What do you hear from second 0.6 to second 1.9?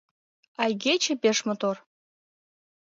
А игече пеш мотор.